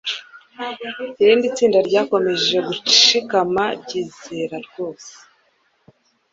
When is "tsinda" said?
1.55-1.79